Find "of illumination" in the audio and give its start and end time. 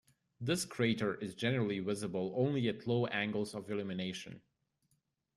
3.53-4.41